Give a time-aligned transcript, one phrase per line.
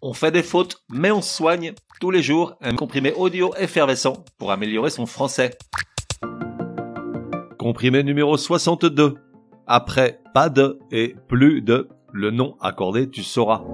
[0.00, 4.52] On fait des fautes, mais on soigne tous les jours un comprimé audio effervescent pour
[4.52, 5.58] améliorer son français.
[7.58, 9.16] Comprimé numéro 62.
[9.66, 13.64] Après pas de et plus de, le nom accordé tu sauras.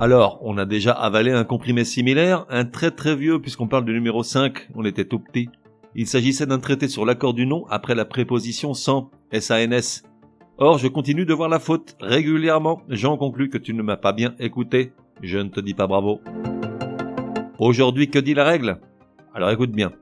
[0.00, 3.92] Alors, on a déjà avalé un comprimé similaire, un très très vieux puisqu'on parle du
[3.92, 5.50] numéro 5, on était tout petit.
[5.94, 10.04] Il s'agissait d'un traité sur l'accord du nom après la préposition sans, S-A-N-S.
[10.58, 12.82] Or, je continue de voir la faute régulièrement.
[12.88, 14.92] J'en conclus que tu ne m'as pas bien écouté.
[15.22, 16.20] Je ne te dis pas bravo.
[17.58, 18.78] Aujourd'hui, que dit la règle?
[19.34, 19.92] Alors écoute bien.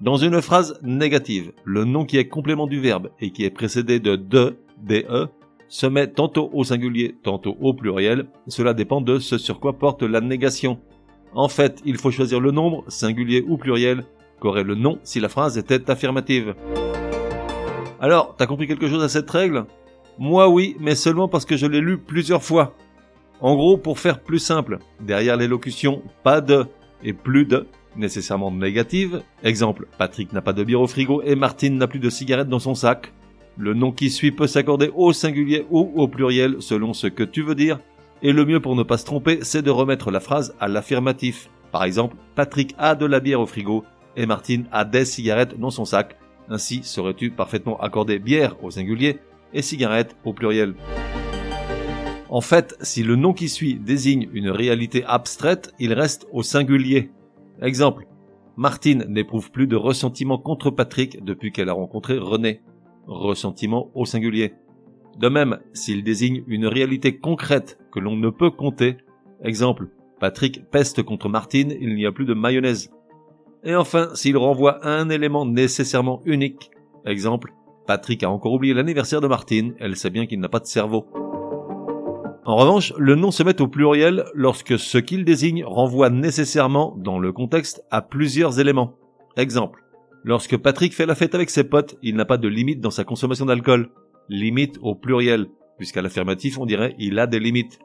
[0.00, 3.98] Dans une phrase négative, le nom qui est complément du verbe et qui est précédé
[3.98, 5.28] de de, de,
[5.68, 8.26] se met tantôt au singulier, tantôt au pluriel.
[8.46, 10.78] Cela dépend de ce sur quoi porte la négation.
[11.34, 14.04] En fait, il faut choisir le nombre, singulier ou pluriel,
[14.38, 16.54] qu'aurait le nom si la phrase était affirmative.
[18.00, 19.66] Alors, t'as compris quelque chose à cette règle?
[20.18, 22.74] Moi oui, mais seulement parce que je l'ai lu plusieurs fois.
[23.40, 26.66] En gros, pour faire plus simple, derrière l'élocution pas de
[27.04, 27.66] et plus de,
[27.96, 32.10] nécessairement négative, exemple, Patrick n'a pas de bière au frigo et Martine n'a plus de
[32.10, 33.12] cigarettes dans son sac,
[33.56, 37.42] le nom qui suit peut s'accorder au singulier ou au pluriel selon ce que tu
[37.42, 37.78] veux dire,
[38.22, 41.48] et le mieux pour ne pas se tromper, c'est de remettre la phrase à l'affirmatif.
[41.70, 43.84] Par exemple, Patrick a de la bière au frigo
[44.16, 46.16] et Martine a des cigarettes dans son sac.
[46.48, 49.18] Ainsi serais-tu parfaitement accordé bière au singulier
[49.52, 50.74] et cigarette au pluriel.
[52.30, 57.10] En fait, si le nom qui suit désigne une réalité abstraite, il reste au singulier.
[57.62, 58.06] Exemple.
[58.56, 62.60] Martine n'éprouve plus de ressentiment contre Patrick depuis qu'elle a rencontré René.
[63.06, 64.54] Ressentiment au singulier.
[65.18, 68.98] De même, s'il désigne une réalité concrète que l'on ne peut compter,
[69.42, 69.88] exemple,
[70.20, 72.90] Patrick peste contre Martine, il n'y a plus de mayonnaise.
[73.64, 76.70] Et enfin, s'il renvoie à un élément nécessairement unique,
[77.06, 77.54] exemple,
[77.88, 81.06] Patrick a encore oublié l'anniversaire de Martine, elle sait bien qu'il n'a pas de cerveau.
[82.44, 87.18] En revanche, le nom se met au pluriel lorsque ce qu'il désigne renvoie nécessairement, dans
[87.18, 88.92] le contexte, à plusieurs éléments.
[89.38, 89.82] Exemple.
[90.22, 93.04] Lorsque Patrick fait la fête avec ses potes, il n'a pas de limite dans sa
[93.04, 93.88] consommation d'alcool.
[94.28, 95.46] Limite au pluriel,
[95.78, 97.78] puisqu'à l'affirmatif on dirait il a des limites.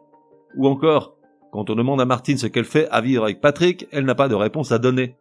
[0.58, 1.16] Ou encore,
[1.54, 4.28] quand on demande à Martine ce qu'elle fait à vivre avec Patrick, elle n'a pas
[4.28, 5.16] de réponse à donner.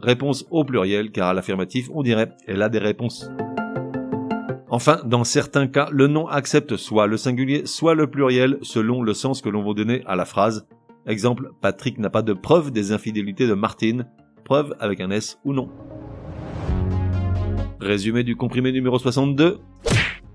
[0.00, 3.28] Réponse au pluriel, car à l'affirmatif on dirait elle a des réponses.
[4.74, 9.12] Enfin, dans certains cas, le nom accepte soit le singulier, soit le pluriel, selon le
[9.12, 10.66] sens que l'on veut donner à la phrase.
[11.06, 14.06] Exemple, Patrick n'a pas de preuve des infidélités de Martine.
[14.44, 15.68] Preuve avec un S ou non.
[17.82, 19.58] Résumé du comprimé numéro 62.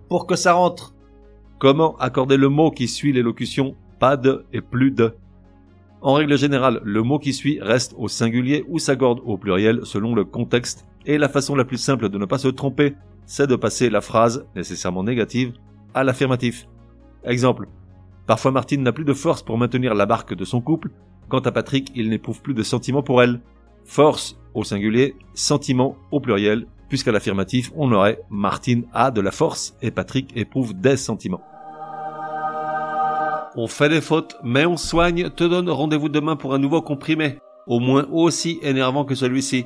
[0.08, 0.94] Pour que ça rentre.
[1.58, 5.16] Comment accorder le mot qui suit l'élocution pas de et plus de?
[6.02, 10.14] En règle générale, le mot qui suit reste au singulier ou s'accorde au pluriel selon
[10.14, 12.94] le contexte et la façon la plus simple de ne pas se tromper
[13.28, 15.54] c'est de passer la phrase, nécessairement négative,
[15.94, 16.66] à l'affirmatif.
[17.24, 17.68] Exemple.
[18.26, 20.90] Parfois Martine n'a plus de force pour maintenir la barque de son couple,
[21.30, 23.42] quant à Patrick, il n'éprouve plus de sentiments pour elle.
[23.84, 29.76] Force au singulier, sentiment au pluriel, puisqu'à l'affirmatif, on aurait Martine a de la force
[29.82, 31.42] et Patrick éprouve des sentiments.
[33.56, 37.40] On fait des fautes, mais on soigne, te donne rendez-vous demain pour un nouveau comprimé,
[37.66, 39.66] au moins aussi énervant que celui-ci.